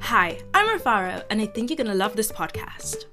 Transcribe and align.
Hi, 0.00 0.38
I'm 0.54 0.78
Rafaro, 0.78 1.24
and 1.30 1.40
I 1.40 1.46
think 1.46 1.70
you're 1.70 1.76
going 1.76 1.86
to 1.88 1.94
love 1.94 2.16
this 2.16 2.30
podcast. 2.30 3.06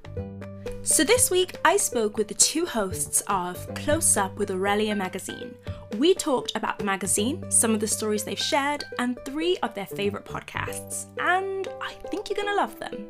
So, 0.84 1.04
this 1.04 1.31
week 1.31 1.55
I 1.63 1.77
spoke 1.77 2.18
with 2.18 2.27
the 2.27 2.34
two 2.34 2.65
hosts 2.65 3.21
of 3.27 3.73
Close 3.73 4.18
Up 4.18 4.38
with 4.38 4.52
Aurelia 4.52 4.96
magazine. 4.96 5.55
We 5.98 6.13
talked 6.13 6.55
about 6.55 6.77
the 6.80 6.86
magazine, 6.86 7.49
some 7.49 7.73
of 7.73 7.80
the 7.80 7.88
stories 7.88 8.23
they've 8.23 8.38
shared, 8.38 8.84
and 8.99 9.17
three 9.25 9.57
of 9.63 9.73
their 9.73 9.86
favourite 9.86 10.25
podcasts. 10.25 11.05
And 11.20 11.67
I 11.81 11.94
think 12.09 12.30
you're 12.30 12.36
going 12.36 12.49
to 12.49 12.55
love 12.55 12.77
them. 12.80 13.08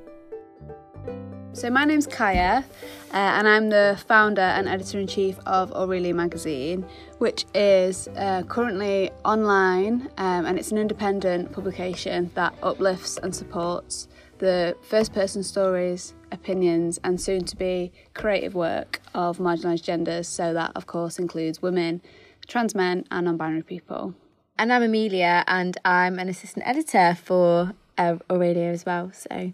So, 1.53 1.69
my 1.69 1.85
name's 1.85 2.07
Kaya, 2.07 2.65
uh, 3.13 3.15
and 3.15 3.47
I'm 3.47 3.69
the 3.69 4.01
founder 4.07 4.41
and 4.41 4.67
editor 4.67 4.99
in 4.99 5.05
chief 5.05 5.37
of 5.45 5.71
Aurelia 5.73 6.15
magazine, 6.15 6.83
which 7.19 7.45
is 7.53 8.07
uh, 8.17 8.41
currently 8.49 9.11
online 9.23 10.09
um, 10.17 10.47
and 10.47 10.57
it's 10.57 10.71
an 10.71 10.79
independent 10.79 11.51
publication 11.51 12.31
that 12.33 12.55
uplifts 12.63 13.17
and 13.17 13.35
supports 13.35 14.07
the 14.39 14.75
first 14.81 15.13
person 15.13 15.43
stories, 15.43 16.15
opinions, 16.31 16.99
and 17.03 17.21
soon 17.21 17.45
to 17.45 17.55
be 17.55 17.91
creative 18.15 18.55
work 18.55 18.99
of 19.13 19.37
marginalised 19.37 19.83
genders. 19.83 20.27
So, 20.27 20.55
that 20.55 20.71
of 20.75 20.87
course 20.87 21.19
includes 21.19 21.61
women, 21.61 22.01
trans 22.47 22.73
men, 22.73 23.05
and 23.11 23.25
non 23.25 23.37
binary 23.37 23.61
people. 23.61 24.15
And 24.57 24.73
I'm 24.73 24.81
Amelia, 24.81 25.43
and 25.45 25.77
I'm 25.85 26.17
an 26.17 26.29
assistant 26.29 26.67
editor 26.67 27.15
for 27.23 27.73
uh, 27.95 28.17
Aurelia 28.27 28.69
as 28.69 28.87
well. 28.87 29.11
So, 29.13 29.53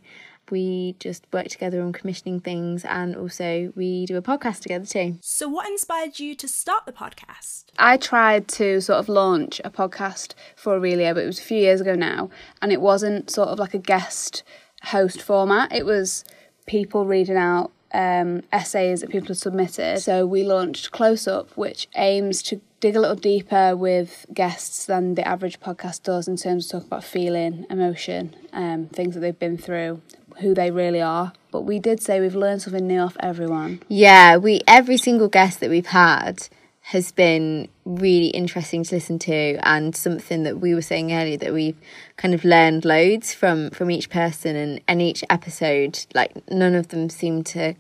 we 0.52 0.96
just 1.00 1.26
work 1.32 1.48
together 1.48 1.82
on 1.82 1.94
commissioning 1.94 2.40
things 2.40 2.86
and 2.86 3.16
also 3.16 3.72
we 3.76 4.06
do 4.06 4.18
a 4.18 4.22
podcast 4.22 4.62
together 4.62 4.86
too. 4.86 5.18
So, 5.22 5.48
what 5.48 5.68
inspired 5.68 6.20
you 6.20 6.36
to 6.36 6.48
start 6.48 6.86
the 6.86 6.92
podcast? 6.92 7.66
I 7.78 7.98
tried 7.98 8.48
to 8.50 8.82
sort 8.82 9.00
of 9.00 9.10
launch 9.10 9.62
a 9.64 9.70
podcast 9.70 10.34
for 10.56 10.76
Aurelia, 10.76 11.14
but 11.14 11.24
it 11.24 11.28
was 11.28 11.40
a 11.40 11.44
few 11.44 11.58
years 11.58 11.82
ago 11.82 11.96
now, 11.96 12.30
and 12.62 12.72
it 12.72 12.82
wasn't 12.82 13.30
sort 13.30 13.50
of 13.50 13.60
like 13.60 13.74
a 13.74 13.80
guest 13.80 14.44
host 14.84 15.22
format, 15.22 15.74
it 15.74 15.86
was 15.86 16.24
people 16.66 17.06
reading 17.06 17.38
out 17.38 17.72
um, 17.94 18.44
essays 18.52 19.02
that 19.02 19.10
people 19.10 19.30
had 19.30 19.38
submitted. 19.38 20.00
So 20.00 20.26
we 20.26 20.44
launched 20.44 20.92
Close 20.92 21.28
Up, 21.28 21.50
which 21.58 21.88
aims 21.96 22.42
to 22.44 22.62
dig 22.80 22.96
a 22.96 23.00
little 23.00 23.16
deeper 23.16 23.76
with 23.76 24.26
guests 24.34 24.86
than 24.86 25.16
the 25.16 25.28
average 25.28 25.60
podcast 25.60 26.04
does 26.04 26.28
in 26.28 26.38
terms 26.38 26.66
of 26.66 26.82
talk 26.82 26.88
about 26.88 27.04
feeling, 27.04 27.66
emotion, 27.70 28.36
um, 28.54 28.88
things 28.88 29.16
that 29.16 29.22
they've 29.22 29.38
been 29.38 29.58
through, 29.58 30.02
who 30.40 30.54
they 30.54 30.72
really 30.72 31.02
are. 31.02 31.34
But 31.52 31.62
we 31.62 31.80
did 31.80 32.02
say 32.02 32.20
we've 32.20 32.36
learned 32.36 32.62
something 32.62 32.88
new 32.88 33.00
off 33.00 33.18
everyone. 33.20 33.82
Yeah, 33.88 34.38
we 34.38 34.62
every 34.68 34.98
single 34.98 35.28
guest 35.28 35.60
that 35.60 35.70
we've 35.70 35.88
had 35.88 36.48
has 36.90 37.12
been 37.12 37.68
really 37.86 38.30
interesting 38.30 38.84
to 38.84 38.96
listen 38.96 39.20
to 39.20 39.60
and 39.62 39.96
something 39.96 40.42
that 40.44 40.60
we 40.60 40.74
were 40.74 40.82
saying 40.82 41.14
earlier 41.14 41.38
that 41.38 41.54
we've 41.54 41.78
kind 42.18 42.34
of 42.34 42.44
learned 42.44 42.84
loads 42.84 43.32
from 43.32 43.70
from 43.70 43.92
each 43.92 44.10
person 44.10 44.56
and, 44.56 44.82
and 44.88 45.00
each 45.00 45.24
episode 45.30 46.04
like 46.16 46.32
none 46.50 46.74
of 46.74 46.88
them 46.88 47.08
seem 47.08 47.44
to 47.44 47.76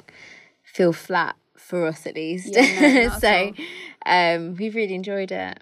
feel 0.63 0.93
flat 0.93 1.35
for 1.69 1.85
us 1.85 2.07
at 2.07 2.15
least 2.15 2.55
Yeah, 2.55 3.09
no, 3.09 3.19
so 3.19 3.53
um, 4.03 4.55
we've 4.55 4.73
really 4.73 4.95
enjoyed 4.95 5.31
it. 5.31 5.59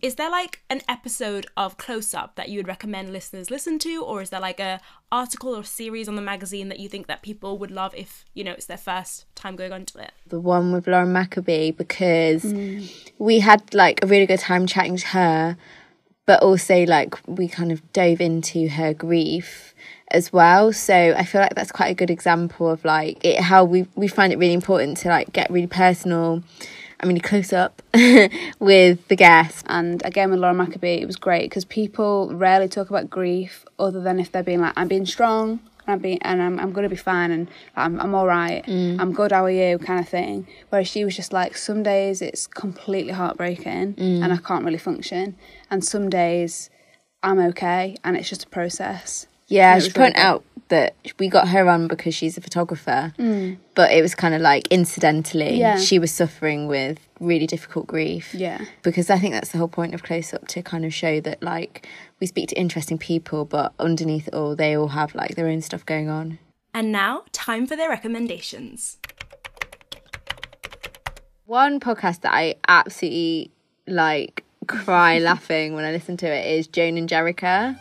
Is 0.00 0.14
there 0.14 0.30
like 0.30 0.62
an 0.70 0.80
episode 0.88 1.46
of 1.56 1.76
Close 1.76 2.14
Up 2.14 2.36
that 2.36 2.48
you 2.50 2.60
would 2.60 2.68
recommend 2.68 3.12
listeners 3.12 3.50
listen 3.50 3.80
to, 3.80 4.04
or 4.04 4.22
is 4.22 4.30
there 4.30 4.38
like 4.38 4.60
a 4.60 4.80
article 5.10 5.56
or 5.56 5.64
series 5.64 6.08
on 6.08 6.14
the 6.14 6.22
magazine 6.22 6.68
that 6.68 6.78
you 6.78 6.88
think 6.88 7.08
that 7.08 7.22
people 7.22 7.58
would 7.58 7.72
love 7.72 7.92
if 7.96 8.24
you 8.32 8.44
know 8.44 8.52
it's 8.52 8.66
their 8.66 8.76
first 8.76 9.26
time 9.34 9.56
going 9.56 9.72
onto 9.72 9.98
it? 9.98 10.12
the 10.28 10.38
one 10.38 10.72
with 10.72 10.86
Lauren 10.86 11.12
Maccabee 11.12 11.72
because 11.72 12.44
we 13.18 13.40
had 13.40 13.74
like 13.74 14.04
a 14.04 14.06
really 14.06 14.26
good 14.26 14.40
time 14.40 14.68
chatting 14.68 14.96
to 14.98 15.06
her, 15.08 15.56
but 16.26 16.40
also 16.44 16.84
like 16.84 17.16
we 17.26 17.48
kind 17.48 17.72
of 17.72 17.92
dove 17.92 18.20
into 18.20 18.68
her 18.68 18.94
grief 18.94 19.74
as 20.14 20.32
well. 20.32 20.72
So 20.72 20.94
I 20.94 21.24
feel 21.24 21.40
like 21.40 21.54
that's 21.54 21.72
quite 21.72 21.88
a 21.88 21.94
good 21.94 22.10
example 22.10 22.70
of 22.70 22.84
like 22.84 23.22
it, 23.24 23.40
how 23.40 23.64
we 23.64 23.86
we 23.96 24.08
find 24.08 24.32
it 24.32 24.38
really 24.38 24.54
important 24.54 24.96
to 24.98 25.08
like 25.08 25.32
get 25.32 25.50
really 25.50 25.66
personal. 25.66 26.42
I 27.00 27.06
mean, 27.06 27.20
close 27.20 27.52
up 27.52 27.82
with 28.60 29.08
the 29.08 29.16
guests. 29.16 29.62
And 29.66 30.02
again, 30.06 30.30
with 30.30 30.38
Laura 30.38 30.54
Maccabee, 30.54 31.02
it 31.02 31.06
was 31.06 31.16
great 31.16 31.50
because 31.50 31.66
people 31.66 32.30
rarely 32.32 32.68
talk 32.68 32.88
about 32.88 33.10
grief 33.10 33.66
other 33.78 34.00
than 34.00 34.18
if 34.18 34.32
they're 34.32 34.44
being 34.44 34.60
like, 34.60 34.72
I'm 34.76 34.88
being 34.88 35.04
strong. 35.04 35.60
And 35.86 35.94
I'm 35.94 35.98
being, 35.98 36.18
and 36.22 36.40
I'm, 36.40 36.58
I'm 36.58 36.72
gonna 36.72 36.88
be 36.88 36.96
fine, 36.96 37.30
and 37.30 37.46
I'm, 37.76 38.00
I'm 38.00 38.14
all 38.14 38.26
right. 38.26 38.64
Mm. 38.64 38.98
I'm 38.98 39.12
good. 39.12 39.32
How 39.32 39.44
are 39.44 39.50
you? 39.50 39.76
Kind 39.76 40.00
of 40.00 40.08
thing. 40.08 40.46
Whereas 40.70 40.88
she 40.88 41.04
was 41.04 41.14
just 41.14 41.30
like, 41.30 41.58
some 41.58 41.82
days 41.82 42.22
it's 42.22 42.46
completely 42.46 43.12
heartbreaking, 43.12 43.94
mm. 43.94 44.24
and 44.24 44.32
I 44.32 44.38
can't 44.38 44.64
really 44.64 44.78
function, 44.78 45.36
and 45.70 45.84
some 45.84 46.08
days 46.08 46.70
I'm 47.22 47.38
okay, 47.38 47.96
and 48.02 48.16
it's 48.16 48.30
just 48.30 48.44
a 48.44 48.48
process. 48.48 49.26
Yeah, 49.46 49.72
And 49.74 49.78
it 49.78 49.82
she 49.82 49.88
was 49.88 49.96
really 49.96 50.12
point 50.12 50.18
out 50.18 50.44
that 50.68 50.94
we 51.18 51.28
got 51.28 51.48
her 51.48 51.68
on 51.68 51.88
because 51.88 52.14
she's 52.14 52.38
a 52.38 52.40
photographer, 52.40 53.12
mm. 53.18 53.58
but 53.74 53.92
it 53.92 54.00
was 54.00 54.14
kind 54.14 54.34
of 54.34 54.40
like 54.40 54.66
incidentally, 54.68 55.58
Yeah. 55.58 55.76
she 55.78 55.98
was 55.98 56.10
suffering 56.10 56.66
with 56.66 56.98
really 57.20 57.46
difficult 57.46 57.86
grief. 57.86 58.34
Yeah. 58.34 58.64
because 58.82 59.10
I 59.10 59.18
think 59.18 59.34
that's 59.34 59.50
the 59.52 59.58
whole 59.58 59.68
point 59.68 59.94
of 59.94 60.02
Close 60.02 60.32
Up 60.32 60.48
to 60.48 60.62
kind 60.62 60.84
of 60.84 60.94
show 60.94 61.20
that 61.20 61.42
like 61.42 61.86
we 62.20 62.26
speak 62.26 62.48
to 62.48 62.54
interesting 62.56 62.98
people, 62.98 63.44
but 63.44 63.74
underneath 63.78 64.28
it 64.28 64.34
all, 64.34 64.56
they 64.56 64.76
all 64.76 64.88
have 64.88 65.14
like 65.14 65.34
their 65.34 65.48
own 65.48 65.60
stuff 65.60 65.84
going 65.84 66.08
on. 66.08 66.38
And 66.72 66.90
now, 66.90 67.22
time 67.32 67.66
for 67.66 67.76
their 67.76 67.88
recommendations. 67.88 68.98
One 71.46 71.78
podcast 71.78 72.22
that 72.22 72.32
I 72.32 72.54
absolutely 72.66 73.50
like 73.86 74.44
cry 74.66 75.18
laughing 75.30 75.74
when 75.74 75.84
I 75.84 75.92
listen 75.92 76.16
to 76.18 76.26
it 76.26 76.46
is 76.58 76.66
Joan 76.66 76.96
and 76.96 77.08
Jericha. 77.08 77.78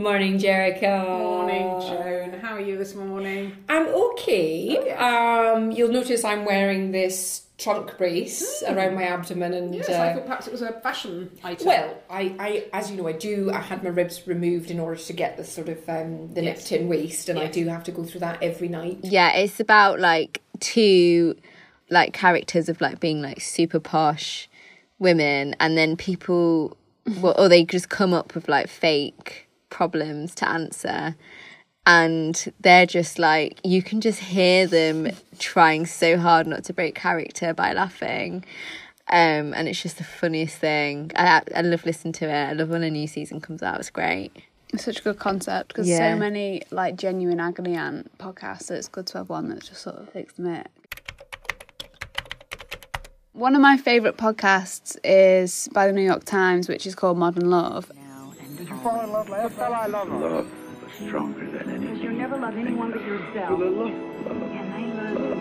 Morning, 0.00 0.38
Jericha. 0.38 1.06
Morning, 1.06 1.78
Joan. 1.82 2.40
How 2.40 2.54
are 2.54 2.60
you 2.60 2.78
this 2.78 2.94
morning? 2.94 3.52
I'm 3.68 3.86
okay. 3.88 4.92
Um, 4.92 5.70
you'll 5.70 5.92
notice 5.92 6.24
I'm 6.24 6.46
wearing 6.46 6.90
this 6.90 7.42
trunk 7.58 7.98
brace 7.98 8.62
around 8.66 8.94
my 8.94 9.02
abdomen, 9.02 9.52
and 9.52 9.74
Yes, 9.74 9.90
uh, 9.90 10.00
I 10.00 10.14
thought 10.14 10.24
perhaps 10.24 10.46
it 10.46 10.52
was 10.52 10.62
a 10.62 10.72
fashion 10.80 11.30
item. 11.44 11.66
well, 11.66 11.98
I, 12.08 12.34
I, 12.38 12.64
as 12.72 12.90
you 12.90 12.96
know, 12.96 13.08
I 13.08 13.12
do. 13.12 13.50
I 13.52 13.58
had 13.60 13.82
my 13.84 13.90
ribs 13.90 14.26
removed 14.26 14.70
in 14.70 14.80
order 14.80 14.98
to 14.98 15.12
get 15.12 15.36
the 15.36 15.44
sort 15.44 15.68
of 15.68 15.86
um, 15.86 16.32
the 16.32 16.42
Yes. 16.42 16.60
necked-in 16.70 16.88
waist, 16.88 17.28
and 17.28 17.38
I 17.38 17.48
do 17.48 17.66
have 17.68 17.84
to 17.84 17.92
go 17.92 18.02
through 18.02 18.20
that 18.20 18.42
every 18.42 18.68
night. 18.68 19.00
Yeah, 19.02 19.36
it's 19.36 19.60
about 19.60 20.00
like 20.00 20.40
two 20.60 21.36
like 21.90 22.14
characters 22.14 22.70
of 22.70 22.80
like 22.80 23.00
being 23.00 23.20
like 23.20 23.42
super 23.42 23.80
posh 23.80 24.48
women 24.98 25.54
and 25.60 25.76
then 25.76 25.94
people 25.98 26.74
well, 27.20 27.34
or 27.36 27.50
they 27.50 27.64
just 27.64 27.90
come 27.90 28.14
up 28.14 28.34
with 28.34 28.48
like 28.48 28.68
fake 28.68 29.46
problems 29.70 30.34
to 30.34 30.48
answer 30.48 31.16
and 31.86 32.52
they're 32.60 32.84
just 32.86 33.18
like 33.18 33.58
you 33.64 33.82
can 33.82 34.00
just 34.00 34.20
hear 34.20 34.66
them 34.66 35.08
trying 35.38 35.86
so 35.86 36.18
hard 36.18 36.46
not 36.46 36.62
to 36.64 36.72
break 36.74 36.94
character 36.94 37.54
by 37.54 37.72
laughing 37.72 38.44
um 39.08 39.54
and 39.54 39.66
it's 39.66 39.80
just 39.82 39.96
the 39.96 40.04
funniest 40.04 40.56
thing 40.58 41.10
i 41.16 41.40
i 41.54 41.62
love 41.62 41.86
listening 41.86 42.12
to 42.12 42.26
it 42.28 42.44
i 42.50 42.52
love 42.52 42.68
when 42.68 42.82
a 42.82 42.90
new 42.90 43.06
season 43.06 43.40
comes 43.40 43.62
out 43.62 43.78
it's 43.80 43.88
great 43.90 44.30
It's 44.74 44.84
such 44.84 45.00
a 45.00 45.02
good 45.02 45.18
concept 45.18 45.68
because 45.68 45.88
Yeah. 45.88 46.12
so 46.12 46.16
many 46.18 46.62
like 46.70 46.96
genuine 46.96 47.40
agony 47.40 47.74
aunt 47.76 48.16
podcasts. 48.18 48.64
So 48.64 48.74
it's 48.74 48.86
good 48.88 49.06
to 49.08 49.18
have 49.18 49.28
one 49.28 49.48
that 49.48 49.64
just 49.64 49.82
sort 49.82 49.96
of 49.96 50.12
takes 50.12 50.34
the 50.34 50.42
mick. 50.42 50.66
One 53.32 53.54
of 53.56 53.62
my 53.62 53.76
favourite 53.76 54.16
podcasts 54.16 54.96
is 55.02 55.68
by 55.72 55.86
the 55.86 55.92
New 55.92 56.02
York 56.02 56.24
Times, 56.24 56.68
which 56.68 56.86
is 56.86 56.94
called 56.94 57.16
Modern 57.18 57.48
Love. 57.50 57.90
Love 58.82 60.48
is 60.86 61.06
stronger 61.06 61.50
than 61.50 61.70
anything. 61.70 62.02
You'll 62.02 62.12
never 62.12 62.38
love 62.38 62.56
anyone 62.56 62.90
but 62.92 63.04
yourself. 63.04 63.60
And 63.60 64.74
they 64.74 64.86
love. 65.18 65.38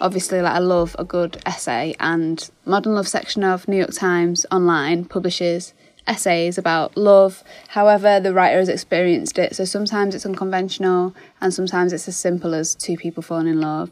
Obviously, 0.00 0.40
like 0.40 0.54
I 0.54 0.58
love 0.58 0.94
a 0.98 1.04
good 1.04 1.42
essay, 1.44 1.94
and 1.98 2.48
Modern 2.64 2.94
Love 2.94 3.08
section 3.08 3.42
of 3.42 3.66
New 3.66 3.78
York 3.78 3.92
Times 3.92 4.46
online 4.50 5.04
publishes 5.06 5.74
essays 6.06 6.58
about 6.58 6.96
love, 6.96 7.44
however 7.68 8.18
the 8.20 8.32
writer 8.32 8.58
has 8.58 8.68
experienced 8.68 9.38
it. 9.38 9.54
So 9.56 9.64
sometimes 9.64 10.14
it's 10.14 10.26
unconventional, 10.26 11.14
and 11.40 11.52
sometimes 11.54 11.92
it's 11.92 12.08
as 12.08 12.16
simple 12.16 12.54
as 12.54 12.74
two 12.74 12.96
people 12.96 13.22
falling 13.22 13.48
in 13.48 13.60
love. 13.60 13.90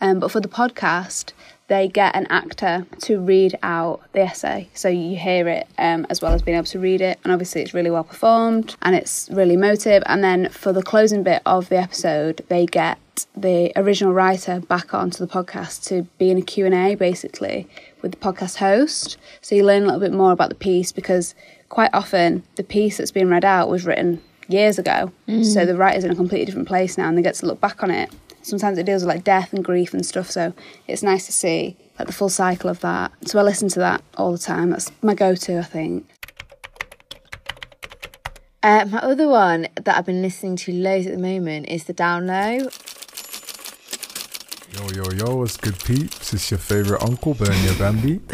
Um, 0.00 0.18
but 0.18 0.30
for 0.32 0.40
the 0.40 0.48
podcast, 0.48 1.32
they 1.68 1.88
get 1.88 2.14
an 2.14 2.26
actor 2.28 2.86
to 3.02 3.20
read 3.20 3.58
out 3.62 4.02
the 4.12 4.20
essay. 4.20 4.68
So 4.74 4.88
you 4.88 5.16
hear 5.16 5.48
it 5.48 5.66
um, 5.78 6.06
as 6.10 6.20
well 6.20 6.32
as 6.32 6.42
being 6.42 6.56
able 6.56 6.66
to 6.66 6.78
read 6.78 7.00
it. 7.00 7.18
And 7.24 7.32
obviously, 7.32 7.62
it's 7.62 7.72
really 7.74 7.90
well 7.90 8.04
performed 8.04 8.76
and 8.82 8.94
it's 8.94 9.28
really 9.32 9.54
emotive. 9.54 10.02
And 10.06 10.22
then 10.22 10.48
for 10.50 10.72
the 10.72 10.82
closing 10.82 11.22
bit 11.22 11.42
of 11.46 11.68
the 11.68 11.76
episode, 11.76 12.44
they 12.48 12.66
get 12.66 12.98
the 13.36 13.72
original 13.76 14.12
writer 14.12 14.60
back 14.60 14.94
onto 14.94 15.24
the 15.24 15.32
podcast 15.32 15.84
to 15.88 16.02
be 16.18 16.30
in 16.30 16.38
a 16.38 16.42
Q&A 16.42 16.94
basically 16.94 17.68
with 18.00 18.12
the 18.12 18.18
podcast 18.18 18.56
host. 18.56 19.16
So 19.40 19.54
you 19.54 19.64
learn 19.64 19.82
a 19.82 19.86
little 19.86 20.00
bit 20.00 20.12
more 20.12 20.32
about 20.32 20.48
the 20.48 20.54
piece 20.54 20.92
because 20.92 21.34
quite 21.68 21.90
often 21.92 22.42
the 22.56 22.64
piece 22.64 22.98
that's 22.98 23.10
being 23.10 23.28
read 23.28 23.44
out 23.44 23.68
was 23.68 23.84
written 23.84 24.20
years 24.48 24.78
ago. 24.78 25.12
So 25.44 25.64
the 25.64 25.76
writer's 25.76 26.04
in 26.04 26.10
a 26.10 26.14
completely 26.16 26.46
different 26.46 26.68
place 26.68 26.98
now 26.98 27.08
and 27.08 27.16
they 27.16 27.22
get 27.22 27.34
to 27.36 27.46
look 27.46 27.60
back 27.60 27.82
on 27.82 27.90
it. 27.90 28.10
Sometimes 28.42 28.78
it 28.78 28.86
deals 28.86 29.02
with 29.02 29.14
like 29.14 29.24
death 29.24 29.52
and 29.52 29.64
grief 29.64 29.94
and 29.94 30.04
stuff, 30.04 30.30
so 30.30 30.52
it's 30.86 31.02
nice 31.02 31.26
to 31.26 31.32
see 31.32 31.76
like 31.98 32.06
the 32.06 32.12
full 32.12 32.28
cycle 32.28 32.68
of 32.68 32.80
that. 32.80 33.12
So 33.26 33.38
I 33.38 33.42
listen 33.42 33.68
to 33.70 33.78
that 33.80 34.02
all 34.16 34.32
the 34.32 34.38
time. 34.38 34.70
That's 34.70 34.90
my 35.02 35.14
go-to, 35.14 35.58
I 35.58 35.62
think. 35.62 36.08
Uh, 38.62 38.86
my 38.90 38.98
other 38.98 39.28
one 39.28 39.66
that 39.74 39.96
I've 39.96 40.06
been 40.06 40.22
listening 40.22 40.56
to 40.56 40.72
loads 40.72 41.06
at 41.06 41.12
the 41.12 41.18
moment 41.18 41.68
is 41.68 41.84
the 41.84 41.92
Down 41.92 42.26
Low. 42.26 42.68
Yo, 44.72 44.88
yo, 44.90 45.10
yo, 45.12 45.36
what's 45.36 45.56
good, 45.56 45.78
peeps? 45.84 46.32
It's 46.32 46.50
your 46.50 46.58
favorite 46.58 47.02
uncle, 47.02 47.34
Bernie 47.34 47.74
Bambi. 47.78 48.20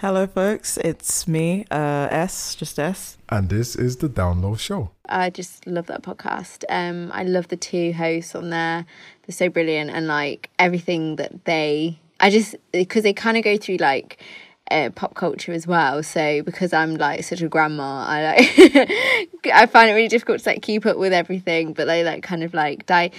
Hello, 0.00 0.26
folks. 0.26 0.76
It's 0.76 1.26
me, 1.26 1.64
uh, 1.70 2.08
S, 2.10 2.54
just 2.54 2.78
S. 2.78 3.16
And 3.30 3.48
this 3.48 3.74
is 3.74 3.96
the 3.96 4.10
Download 4.10 4.58
Show. 4.58 4.90
I 5.08 5.30
just 5.30 5.66
love 5.66 5.86
that 5.86 6.02
podcast. 6.02 6.64
Um, 6.68 7.10
I 7.14 7.22
love 7.22 7.48
the 7.48 7.56
two 7.56 7.94
hosts 7.94 8.34
on 8.34 8.50
there. 8.50 8.84
They're 9.26 9.34
so 9.34 9.48
brilliant, 9.48 9.90
and 9.90 10.06
like 10.06 10.50
everything 10.58 11.16
that 11.16 11.46
they, 11.46 11.98
I 12.20 12.28
just 12.28 12.56
because 12.72 13.04
they 13.04 13.14
kind 13.14 13.38
of 13.38 13.44
go 13.44 13.56
through 13.56 13.78
like 13.78 14.22
uh, 14.70 14.90
pop 14.90 15.14
culture 15.14 15.52
as 15.52 15.66
well. 15.66 16.02
So 16.02 16.42
because 16.42 16.74
I'm 16.74 16.96
like 16.96 17.24
such 17.24 17.40
a 17.40 17.48
grandma, 17.48 18.04
I 18.06 18.22
like 18.22 19.30
I 19.54 19.64
find 19.64 19.88
it 19.88 19.94
really 19.94 20.08
difficult 20.08 20.40
to 20.40 20.50
like 20.50 20.60
keep 20.60 20.84
up 20.84 20.98
with 20.98 21.14
everything. 21.14 21.72
But 21.72 21.86
they 21.86 22.04
like 22.04 22.22
kind 22.22 22.44
of 22.44 22.52
like 22.52 22.84
die 22.84 23.12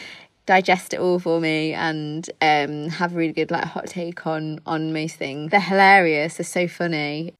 digest 0.47 0.93
it 0.93 0.99
all 0.99 1.19
for 1.19 1.39
me 1.39 1.73
and 1.73 2.29
um 2.41 2.89
have 2.89 3.13
a 3.13 3.15
really 3.15 3.33
good 3.33 3.51
like 3.51 3.65
hot 3.65 3.85
take 3.85 4.25
on 4.25 4.59
on 4.65 4.91
most 4.91 5.15
things. 5.17 5.51
They're 5.51 5.59
hilarious. 5.59 6.37
They're 6.37 6.45
so 6.45 6.67
funny 6.67 7.35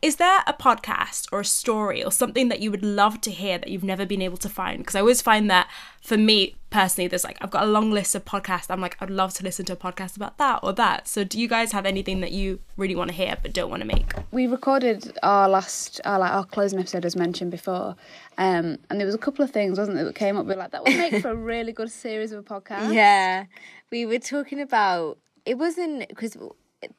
Is 0.00 0.16
there 0.16 0.42
a 0.46 0.52
podcast 0.52 1.26
or 1.32 1.40
a 1.40 1.44
story 1.44 2.04
or 2.04 2.12
something 2.12 2.48
that 2.50 2.60
you 2.60 2.70
would 2.70 2.84
love 2.84 3.20
to 3.22 3.32
hear 3.32 3.58
that 3.58 3.68
you've 3.68 3.82
never 3.82 4.06
been 4.06 4.22
able 4.22 4.36
to 4.36 4.48
find? 4.48 4.78
Because 4.78 4.94
I 4.94 5.00
always 5.00 5.20
find 5.20 5.50
that 5.50 5.68
for 6.00 6.16
me 6.16 6.54
personally, 6.70 7.08
there's 7.08 7.24
like, 7.24 7.36
I've 7.40 7.50
got 7.50 7.64
a 7.64 7.66
long 7.66 7.90
list 7.90 8.14
of 8.14 8.24
podcasts. 8.24 8.66
I'm 8.70 8.80
like, 8.80 8.96
I'd 9.00 9.10
love 9.10 9.34
to 9.34 9.42
listen 9.42 9.64
to 9.66 9.72
a 9.72 9.76
podcast 9.76 10.14
about 10.14 10.38
that 10.38 10.60
or 10.62 10.72
that. 10.74 11.08
So 11.08 11.24
do 11.24 11.40
you 11.40 11.48
guys 11.48 11.72
have 11.72 11.84
anything 11.84 12.20
that 12.20 12.30
you 12.30 12.60
really 12.76 12.94
want 12.94 13.10
to 13.10 13.16
hear 13.16 13.36
but 13.42 13.52
don't 13.52 13.70
want 13.70 13.80
to 13.80 13.88
make? 13.88 14.12
We 14.30 14.46
recorded 14.46 15.18
our 15.24 15.48
last, 15.48 16.00
our, 16.04 16.20
like, 16.20 16.30
our 16.30 16.44
closing 16.44 16.78
episode 16.78 17.04
as 17.04 17.16
mentioned 17.16 17.50
before, 17.50 17.96
um, 18.36 18.78
and 18.90 19.00
there 19.00 19.06
was 19.06 19.16
a 19.16 19.18
couple 19.18 19.44
of 19.44 19.50
things, 19.50 19.80
wasn't 19.80 19.96
there, 19.96 20.04
that 20.04 20.14
came 20.14 20.36
up 20.36 20.46
with 20.46 20.58
like 20.58 20.70
that 20.70 20.84
would 20.84 20.96
make 20.96 21.20
for 21.22 21.30
a 21.30 21.36
really 21.36 21.72
good 21.72 21.90
series 21.90 22.30
of 22.30 22.38
a 22.38 22.42
podcast. 22.42 22.92
Yeah, 22.98 23.46
we 23.90 24.06
were 24.06 24.20
talking 24.20 24.60
about 24.60 25.18
it 25.44 25.58
wasn't 25.58 26.08
because 26.08 26.36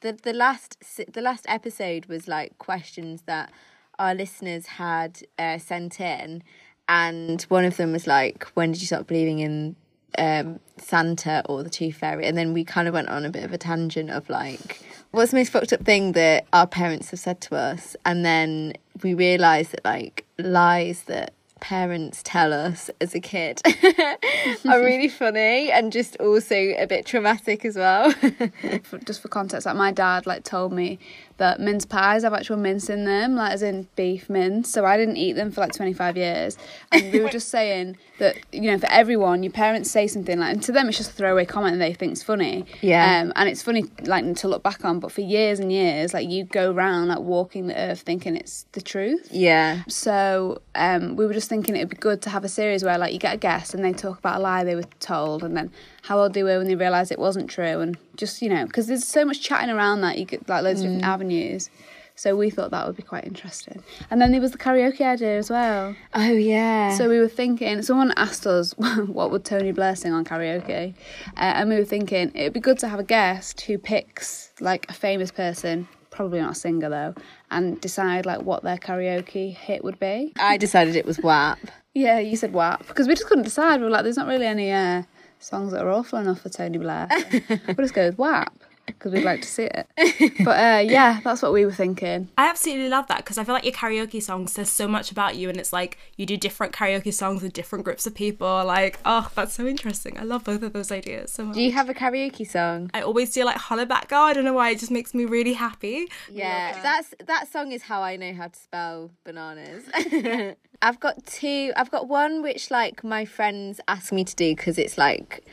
the 0.02 0.18
the 0.22 0.34
last 0.34 0.78
the 1.12 1.22
last 1.22 1.46
episode 1.48 2.06
was 2.08 2.28
like 2.28 2.58
questions 2.58 3.24
that 3.24 3.52
our 3.98 4.16
listeners 4.16 4.66
had 4.66 5.22
uh, 5.38 5.58
sent 5.58 6.00
in, 6.00 6.44
and 6.88 7.44
one 7.44 7.66
of 7.66 7.78
them 7.78 7.92
was 7.92 8.08
like, 8.08 8.44
"When 8.54 8.72
did 8.72 8.82
you 8.82 8.88
start 8.88 9.08
believing 9.08 9.40
in 9.40 9.76
um, 10.18 10.60
Santa 10.78 11.44
or 11.48 11.64
the 11.64 11.70
Tooth 11.70 11.96
Fairy?" 11.96 12.26
And 12.26 12.38
then 12.38 12.54
we 12.54 12.64
kind 12.64 12.88
of 12.88 12.94
went 12.94 13.10
on 13.10 13.26
a 13.26 13.30
bit 13.30 13.44
of 13.44 13.54
a 13.54 13.58
tangent 13.58 14.10
of 14.10 14.30
like. 14.30 14.82
What's 15.12 15.32
the 15.32 15.38
most 15.38 15.52
fucked 15.52 15.74
up 15.74 15.84
thing 15.86 16.12
that 16.12 16.46
our 16.54 16.68
parents 16.68 17.10
have 17.10 17.20
said 17.20 17.42
to 17.42 17.56
us? 17.56 17.96
And 18.06 18.24
then 18.24 18.74
we 19.02 19.16
realised 19.16 19.72
that 19.72 19.84
like 19.84 20.26
lies 20.38 21.04
that 21.04 21.34
parents 21.60 22.22
tell 22.24 22.54
us 22.54 22.90
as 23.02 23.16
a 23.16 23.20
kid 23.20 23.62
are 24.66 24.80
really 24.84 25.08
funny 25.08 25.72
and 25.72 25.92
just 25.92 26.18
also 26.18 26.56
a 26.56 26.86
bit 26.86 27.06
traumatic 27.06 27.66
as 27.66 27.76
well. 27.76 28.14
just 29.06 29.22
for 29.22 29.28
context, 29.28 29.66
like 29.66 29.76
my 29.76 29.92
dad 29.92 30.26
like 30.26 30.44
told 30.44 30.74
me 30.74 31.00
that 31.38 31.60
mince 31.60 31.86
pies 31.86 32.24
have 32.24 32.34
actual 32.34 32.58
mince 32.58 32.90
in 32.90 33.06
them, 33.06 33.36
like 33.36 33.54
as 33.54 33.62
in 33.62 33.88
beef 33.96 34.30
mince. 34.30 34.72
So 34.72 34.86
I 34.86 34.98
didn't 34.98 35.18
eat 35.18 35.34
them 35.34 35.52
for 35.52 35.62
like 35.62 35.74
25 35.74 36.18
years. 36.18 36.58
And 36.92 37.14
we 37.14 37.22
were 37.22 37.30
just 37.30 37.50
saying 37.50 37.98
that, 38.20 38.38
you 38.52 38.70
know, 38.70 38.78
for 38.78 38.90
everyone, 38.92 39.44
your 39.44 39.54
parents 39.54 39.90
say 39.90 40.08
something 40.08 40.38
like, 40.40 40.54
and 40.54 40.64
to 40.64 40.72
them 40.72 40.90
it's 40.90 40.98
just 40.98 41.12
a 41.12 41.14
throwaway 41.14 41.46
comment 41.46 41.74
and 41.74 41.82
they 41.82 41.94
think's 41.94 42.22
funny. 42.22 42.66
Yeah. 42.82 43.22
Um, 43.22 43.34
and 43.36 43.48
it's 43.48 43.62
funny 43.62 43.86
like 44.04 44.36
to 44.36 44.48
look 44.48 44.64
back 44.64 44.84
on, 44.84 45.00
but 45.00 45.12
for 45.12 45.22
years 45.22 45.60
and 45.60 45.72
years, 45.72 46.14
like 46.14 46.30
you 46.30 46.44
go 46.44 46.72
around 46.72 47.08
like 47.08 47.20
walking 47.20 47.68
the 47.68 47.78
earth 47.78 48.02
thinking 48.02 48.36
it's 48.36 48.66
the 48.74 48.82
truth. 48.82 49.30
yeah. 49.32 49.84
So 49.88 50.62
um, 50.76 51.16
we 51.16 51.26
were 51.26 51.34
just 51.34 51.49
thinking 51.50 51.76
it'd 51.76 51.90
be 51.90 51.98
good 51.98 52.22
to 52.22 52.30
have 52.30 52.44
a 52.44 52.50
series 52.50 52.84
where 52.84 52.98
like 52.98 53.12
you 53.12 53.20
get 53.20 53.34
a 53.34 53.38
guest 53.38 53.74
and 53.74 53.84
they 53.84 53.92
talk 53.92 54.20
about 54.20 54.38
a 54.38 54.40
lie 54.40 54.64
they 54.64 54.76
were 54.76 54.84
told 55.00 55.44
and 55.44 55.58
then 55.58 55.72
how 56.04 56.20
old 56.20 56.34
they 56.34 56.44
were 56.44 56.60
when 56.60 56.68
they 56.68 56.76
realised 56.76 57.12
it 57.12 57.20
wasn't 57.20 57.50
true 57.50 57.82
and 57.82 57.98
just 58.16 58.42
you 58.42 58.50
know 58.50 58.66
because 58.66 58.88
there's 58.88 59.06
so 59.06 59.26
much 59.26 59.42
chatting 59.42 59.70
around 59.70 60.02
that 60.02 60.18
you 60.18 60.26
get 60.26 60.48
like 60.48 60.64
loads 60.64 60.82
of 60.82 60.86
different 60.86 61.04
avenues. 61.04 61.70
So 62.16 62.36
we 62.36 62.50
thought 62.50 62.72
that 62.72 62.86
would 62.86 62.98
be 62.98 63.04
quite 63.04 63.24
interesting. 63.24 63.82
And 64.12 64.22
then 64.22 64.34
there 64.34 64.42
was 64.42 64.52
the 64.52 64.58
karaoke 64.58 65.00
idea 65.00 65.38
as 65.38 65.50
well. 65.50 65.96
Oh 66.14 66.34
yeah. 66.34 66.94
So 66.98 67.08
we 67.08 67.18
were 67.18 67.30
thinking, 67.30 67.82
someone 67.82 68.12
asked 68.18 68.46
us 68.46 68.74
what 68.78 69.32
would 69.32 69.46
Tony 69.46 69.72
Blair 69.72 69.96
sing 69.96 70.12
on 70.12 70.26
karaoke, 70.26 70.96
uh, 71.38 71.40
and 71.40 71.70
we 71.70 71.78
were 71.78 71.86
thinking 71.86 72.32
it'd 72.36 72.52
be 72.52 72.60
good 72.60 72.78
to 72.80 72.90
have 72.90 73.00
a 73.00 73.06
guest 73.06 73.62
who 73.62 73.78
picks 73.78 74.52
like 74.60 74.86
a 74.90 74.94
famous 74.94 75.32
person, 75.32 75.88
probably 76.10 76.40
not 76.40 76.52
a 76.52 76.56
singer 76.56 76.90
though, 76.90 77.16
and 77.52 77.80
decide 77.82 78.26
like 78.26 78.42
what 78.42 78.64
their 78.64 78.78
karaoke 78.78 79.54
hit 79.54 79.84
would 79.84 80.00
be. 80.00 80.34
I 80.40 80.58
decided 80.58 80.96
it 80.96 81.06
was 81.06 81.20
WAP. 81.20 81.60
Yeah, 81.94 82.20
you 82.20 82.36
said 82.38 82.54
WAP 82.54 82.88
because 82.88 83.08
we 83.08 83.16
just 83.16 83.28
couldn't 83.28 83.44
decide. 83.44 83.80
We 83.80 83.86
were 83.86 83.92
like, 83.92 84.04
there's 84.04 84.18
not 84.18 84.28
really 84.28 84.46
any 84.46 84.72
uh, 84.72 85.04
songs 85.40 85.72
that 85.72 85.84
are 85.84 85.92
awful 85.92 86.20
enough 86.20 86.42
for 86.42 86.50
Tony 86.50 86.78
Blair. 86.78 87.08
We'll 87.68 87.76
just 87.76 87.94
go 87.94 88.08
with 88.08 88.18
WAP 88.18 88.54
because 89.00 89.14
we'd 89.14 89.24
like 89.24 89.42
to 89.42 89.48
see 89.48 89.64
it. 89.64 89.88
But 90.44 90.60
uh, 90.60 90.80
yeah, 90.80 91.20
that's 91.24 91.42
what 91.42 91.54
we 91.54 91.66
were 91.66 91.72
thinking. 91.72 92.30
I 92.38 92.50
absolutely 92.50 92.90
love 92.90 93.08
that 93.08 93.18
because 93.18 93.38
I 93.38 93.44
feel 93.44 93.54
like 93.54 93.64
your 93.64 93.74
karaoke 93.74 94.22
song 94.22 94.48
says 94.48 94.70
so 94.70 94.88
much 94.88 95.12
about 95.12 95.36
you, 95.36 95.50
and 95.50 95.58
it's 95.58 95.74
like 95.74 95.98
you 96.18 96.26
do 96.26 96.38
different 96.38 96.74
karaoke 96.74 97.14
songs 97.14 97.42
with 97.42 97.54
different 97.54 97.86
groups 97.86 98.06
of 98.06 98.14
people. 98.14 98.64
Like, 98.66 99.00
oh, 99.06 99.30
that's 99.36 99.54
so 99.54 99.66
interesting. 99.66 100.18
I 100.18 100.24
love 100.24 100.44
both 100.44 100.62
of 100.62 100.74
those 100.74 100.92
ideas 100.92 101.32
so 101.32 101.46
much. 101.46 101.56
Do 101.56 101.62
you 101.62 101.72
have 101.72 101.90
a 101.90 101.94
karaoke 101.94 102.50
song? 102.50 102.90
I 102.94 103.02
always 103.02 103.32
do 103.32 103.44
like 103.46 103.58
Hollaback 103.58 104.10
Girl. 104.10 104.20
I 104.20 104.34
don't 104.34 104.46
know 104.46 104.54
why. 104.54 104.72
It 104.72 104.80
just 104.80 104.92
makes 104.92 105.14
me 105.14 105.26
really 105.26 105.54
happy. 105.54 106.08
Yeah, 106.32 106.80
that's 106.82 107.14
that 107.26 107.52
song 107.52 107.72
is 107.72 107.84
how 107.84 108.02
I 108.02 108.16
know 108.18 108.34
how 108.34 108.48
to 108.48 108.60
spell 108.60 109.12
bananas. 109.24 109.84
I've 110.82 111.00
got 111.00 111.26
two. 111.26 111.74
I've 111.76 111.92
got 111.92 112.08
one 112.08 112.42
which 112.42 112.72
like 112.72 113.04
my 113.04 113.26
friends 113.26 113.80
ask 113.88 114.12
me 114.12 114.24
to 114.24 114.36
do 114.36 114.56
because 114.56 114.78
it's 114.78 114.98
like 114.98 115.46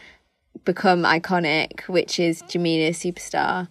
become 0.64 1.02
iconic, 1.02 1.82
which 1.88 2.18
is 2.18 2.42
Jamelia 2.42 2.90
Superstar. 2.90 3.68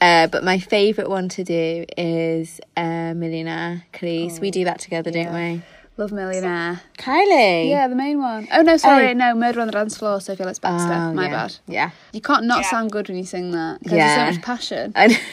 Uh, 0.00 0.26
but 0.28 0.44
my 0.44 0.58
favourite 0.58 1.10
one 1.10 1.28
to 1.30 1.42
do 1.42 1.84
is 1.96 2.60
uh, 2.76 3.14
Millionaire 3.14 3.84
Kelis. 3.92 4.38
we 4.40 4.50
do 4.50 4.64
that 4.64 4.78
together, 4.78 5.10
don't 5.10 5.32
we? 5.34 5.62
Love 5.96 6.12
Millionaire. 6.12 6.80
Kylie. 6.96 7.68
Yeah, 7.70 7.88
the 7.88 7.96
main 7.96 8.20
one. 8.20 8.46
Oh 8.52 8.62
no, 8.62 8.76
sorry, 8.76 9.08
Oh. 9.08 9.12
no, 9.14 9.34
Murder 9.34 9.60
on 9.60 9.66
the 9.66 9.72
Dance 9.72 9.96
Floor. 9.96 10.20
So 10.20 10.32
Sophie 10.34 10.44
Ellis 10.44 10.60
Bextor. 10.60 11.10
Oh, 11.10 11.12
My 11.12 11.24
yeah. 11.26 11.30
bad. 11.32 11.56
Yeah. 11.66 11.90
You 12.12 12.20
can't 12.20 12.44
not 12.44 12.64
sound 12.64 12.92
good 12.92 13.08
when 13.08 13.16
you 13.18 13.24
sing 13.24 13.50
that. 13.50 13.80
'cause 13.82 13.92
Yeah. 13.92 14.14
There's 14.16 14.34
so 14.36 14.38
much 14.38 14.44
passion. 14.46 14.92
I. 14.94 15.20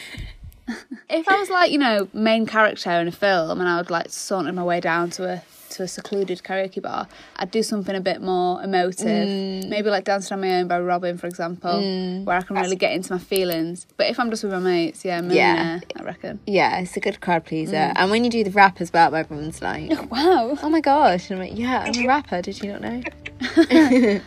If 1.08 1.28
I 1.28 1.38
was 1.38 1.48
like, 1.48 1.70
you 1.70 1.78
know, 1.78 2.08
main 2.12 2.44
character 2.44 2.90
in 2.90 3.06
a 3.06 3.12
film 3.12 3.60
and 3.60 3.68
I 3.68 3.76
would 3.76 3.88
like 3.88 4.10
saunter 4.10 4.52
my 4.52 4.64
way 4.64 4.80
down 4.80 5.10
to 5.10 5.34
a 5.34 5.38
to 5.70 5.82
a 5.84 5.88
secluded 5.88 6.42
karaoke 6.42 6.82
bar, 6.82 7.08
I'd 7.36 7.50
do 7.50 7.62
something 7.62 7.94
a 7.94 8.00
bit 8.00 8.20
more 8.22 8.62
emotive. 8.62 9.28
Mm. 9.28 9.68
Maybe 9.68 9.90
like 9.90 10.04
Dancing 10.04 10.34
on 10.34 10.40
My 10.40 10.56
Own 10.56 10.68
by 10.68 10.80
Robyn, 10.80 11.18
for 11.18 11.26
example, 11.26 11.80
where 12.24 12.36
I 12.36 12.42
can 12.42 12.56
really 12.56 12.76
get 12.76 12.92
into 12.92 13.12
my 13.12 13.18
feelings. 13.18 13.86
But 13.96 14.08
if 14.08 14.18
I'm 14.18 14.30
just 14.30 14.42
with 14.44 14.52
my 14.52 14.58
mates, 14.58 15.04
yeah, 15.04 15.20
millionaire, 15.20 15.82
I 15.96 16.02
reckon. 16.02 16.40
Yeah, 16.46 16.78
it's 16.78 16.96
a 16.96 17.00
good 17.00 17.20
crowd 17.20 17.44
pleaser. 17.44 17.92
And 17.96 18.10
when 18.10 18.24
you 18.24 18.30
do 18.30 18.44
the 18.44 18.50
rap 18.50 18.80
as 18.80 18.92
well, 18.92 19.14
everyone's 19.14 19.62
like, 19.62 19.90
Wow. 20.10 20.56
oh 20.62 20.70
my 20.70 20.80
gosh. 20.80 21.30
And 21.30 21.40
I'm 21.40 21.48
like, 21.48 21.58
yeah, 21.58 21.84
I'm 21.86 22.04
a 22.04 22.06
rapper. 22.06 22.42
Did 22.42 22.62
you 22.62 22.72
not 22.72 22.80
know? 22.80 23.02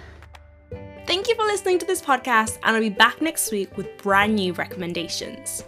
Thank 1.06 1.28
you 1.28 1.36
for 1.36 1.44
listening 1.44 1.80
to 1.80 1.88
this 1.88 2.04
podcast, 2.04 2.60
and 2.62 2.76
I'll 2.76 2.82
be 2.82 2.90
back 2.90 3.20
next 3.20 3.52
week 3.52 3.76
with 3.76 3.88
brand 3.98 4.36
new 4.36 4.54
recommendations. 4.54 5.64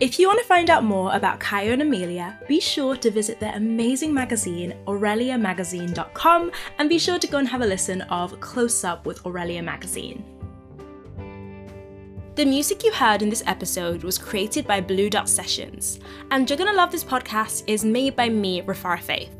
If 0.00 0.18
you 0.18 0.26
want 0.26 0.40
to 0.40 0.46
find 0.46 0.70
out 0.70 0.82
more 0.82 1.14
about 1.14 1.38
Kaya 1.38 1.72
and 1.72 1.80
Amelia, 1.80 2.36
be 2.48 2.58
sure 2.58 2.96
to 2.96 3.12
visit 3.12 3.38
their 3.38 3.54
amazing 3.54 4.12
magazine, 4.12 4.74
aureliamagazine.com, 4.88 6.50
and 6.78 6.88
be 6.88 6.98
sure 6.98 7.20
to 7.20 7.26
go 7.28 7.38
and 7.38 7.46
have 7.46 7.62
a 7.62 7.66
listen 7.66 8.00
of 8.02 8.40
Close 8.40 8.82
Up 8.82 9.06
with 9.06 9.24
Aurelia 9.24 9.62
Magazine. 9.62 10.24
The 12.34 12.44
music 12.44 12.82
you 12.82 12.92
heard 12.92 13.22
in 13.22 13.30
this 13.30 13.44
episode 13.46 14.02
was 14.02 14.18
created 14.18 14.66
by 14.66 14.80
Blue 14.80 15.08
Dot 15.08 15.28
Sessions, 15.28 16.00
and 16.32 16.50
You're 16.50 16.58
Gonna 16.58 16.72
Love 16.72 16.90
This 16.90 17.04
podcast 17.04 17.62
is 17.68 17.84
made 17.84 18.16
by 18.16 18.28
me, 18.28 18.62
Rafara 18.62 19.00
Faith. 19.00 19.30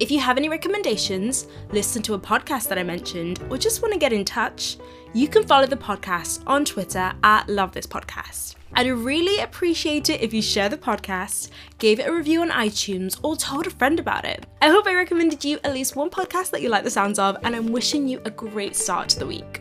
If 0.00 0.10
you 0.10 0.18
have 0.18 0.36
any 0.36 0.48
recommendations, 0.48 1.46
listen 1.70 2.02
to 2.02 2.14
a 2.14 2.18
podcast 2.18 2.68
that 2.68 2.78
I 2.78 2.82
mentioned, 2.82 3.40
or 3.48 3.56
just 3.58 3.80
want 3.80 3.94
to 3.94 4.00
get 4.00 4.12
in 4.12 4.24
touch, 4.24 4.76
you 5.12 5.28
can 5.28 5.46
follow 5.46 5.66
the 5.66 5.76
podcast 5.76 6.42
on 6.48 6.64
Twitter 6.64 7.12
at 7.22 7.48
Love 7.48 7.70
This 7.70 7.86
Podcast. 7.86 8.56
I'd 8.76 8.88
really 8.88 9.40
appreciate 9.40 10.10
it 10.10 10.20
if 10.20 10.34
you 10.34 10.42
share 10.42 10.68
the 10.68 10.76
podcast, 10.76 11.50
gave 11.78 12.00
it 12.00 12.08
a 12.08 12.12
review 12.12 12.42
on 12.42 12.50
iTunes, 12.50 13.20
or 13.22 13.36
told 13.36 13.68
a 13.68 13.70
friend 13.70 14.00
about 14.00 14.24
it. 14.24 14.46
I 14.60 14.68
hope 14.68 14.88
I 14.88 14.94
recommended 14.94 15.44
you 15.44 15.60
at 15.62 15.72
least 15.72 15.94
one 15.94 16.10
podcast 16.10 16.50
that 16.50 16.60
you 16.60 16.68
like 16.70 16.82
the 16.82 16.90
sounds 16.90 17.20
of, 17.20 17.36
and 17.44 17.54
I'm 17.54 17.70
wishing 17.70 18.08
you 18.08 18.20
a 18.24 18.30
great 18.30 18.74
start 18.74 19.08
to 19.10 19.20
the 19.20 19.26
week. 19.26 19.60